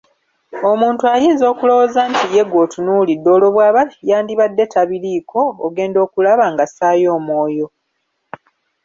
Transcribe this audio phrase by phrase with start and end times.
[0.71, 7.67] Omuntu ayinza okulowooza nti ye gw'otunuulidde olwo bw'aba yandibadde tabiriiko, ogenda okula ng'assaayo omwoyo.